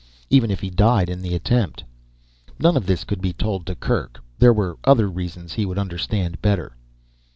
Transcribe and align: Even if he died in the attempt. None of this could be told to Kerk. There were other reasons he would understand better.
Even 0.31 0.49
if 0.49 0.61
he 0.61 0.71
died 0.71 1.11
in 1.11 1.21
the 1.21 1.35
attempt. 1.35 1.83
None 2.57 2.75
of 2.75 2.87
this 2.87 3.03
could 3.03 3.21
be 3.21 3.33
told 3.33 3.67
to 3.67 3.75
Kerk. 3.75 4.19
There 4.39 4.51
were 4.51 4.79
other 4.83 5.07
reasons 5.07 5.53
he 5.53 5.65
would 5.67 5.77
understand 5.77 6.41
better. 6.41 6.75